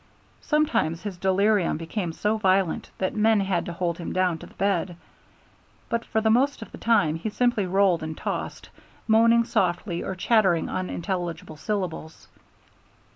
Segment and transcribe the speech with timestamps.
[0.41, 4.53] Sometimes his delirium became so violent that men had to hold him down to the
[4.55, 4.97] bed,
[5.89, 8.71] but for the most of the time he simply rolled and tossed,
[9.07, 12.27] moaning softly or chattering unintelligible syllables.